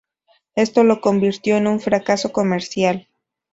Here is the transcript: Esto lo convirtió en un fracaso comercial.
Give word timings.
Esto 0.55 0.83
lo 0.83 0.99
convirtió 0.99 1.57
en 1.57 1.67
un 1.67 1.79
fracaso 1.79 2.31
comercial. 2.31 3.07